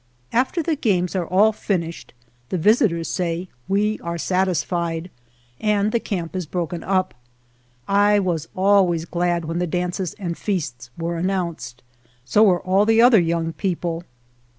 After 0.33 0.63
the 0.63 0.75
games 0.75 1.15
are 1.15 1.27
all 1.27 1.51
finished 1.53 2.15
the 2.49 2.57
vis 2.57 2.81
itors 2.81 3.05
say," 3.05 3.49
We 3.77 3.99
are 3.99 4.17
satisfied," 4.17 5.11
and 5.59 5.91
the 5.91 5.99
camp 5.99 6.35
is 6.35 6.47
broken 6.47 6.83
up. 6.83 7.13
I 7.87 8.17
was 8.17 8.47
always 8.55 9.05
glad 9.05 9.45
when 9.45 9.59
the 9.59 9.67
dances 9.67 10.15
and 10.17 10.35
feasts 10.35 10.89
were 10.97 11.17
announced. 11.17 11.83
So 12.25 12.41
were 12.41 12.63
all 12.63 12.87
the 12.87 12.99
other 12.99 13.19
young 13.19 13.53
people. 13.53 14.01